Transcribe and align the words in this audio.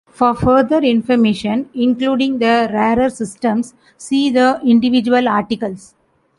For 0.09 0.33
further 0.33 0.79
information, 0.79 1.69
including 1.75 2.39
the 2.39 2.67
rarer 2.73 3.11
systems, 3.11 3.75
see 3.99 4.31
the 4.31 4.59
individual 4.65 5.29
articles. 5.29 5.93